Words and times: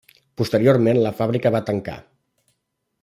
Posteriorment 0.41 1.01
la 1.01 1.11
fàbrica 1.19 1.53
va 1.57 1.63
tancar. 1.71 1.99